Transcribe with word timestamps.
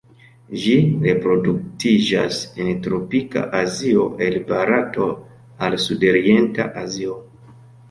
Ĝi 0.61 0.71
reproduktiĝas 1.01 2.39
en 2.63 2.71
tropika 2.87 3.45
Azio 3.61 4.07
el 4.29 4.41
Barato 4.55 5.13
al 5.69 5.81
Sudorienta 5.87 6.69
Azio. 6.87 7.23